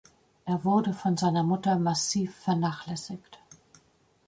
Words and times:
Er 0.45 0.63
wurde 0.63 0.93
von 0.93 1.15
seiner 1.15 1.43
Mutter 1.43 1.77
massiv 1.77 2.35
vernachlässigt. 2.35 3.37